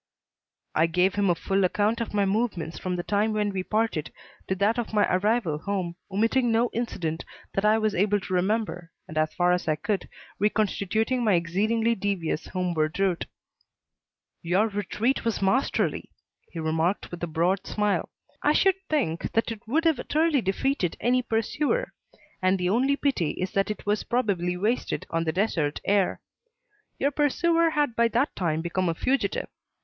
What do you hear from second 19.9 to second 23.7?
utterly defeated any pursuer; and the only pity is that